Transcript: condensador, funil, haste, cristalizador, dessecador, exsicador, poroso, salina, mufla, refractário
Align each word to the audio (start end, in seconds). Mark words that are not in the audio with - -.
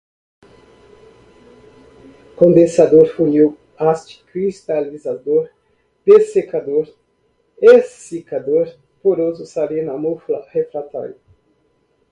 condensador, 2.35 3.05
funil, 3.09 3.55
haste, 3.77 4.23
cristalizador, 4.31 5.47
dessecador, 6.03 6.87
exsicador, 7.61 8.75
poroso, 9.03 9.45
salina, 9.45 9.95
mufla, 9.95 10.43
refractário 10.49 11.21